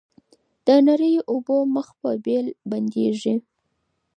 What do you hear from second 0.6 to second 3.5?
د نریو اوبو مخ په بېل بندیږي